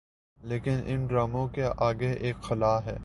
[0.41, 2.97] لیکن ان ڈراموں کے آگے ایک خلاہے۔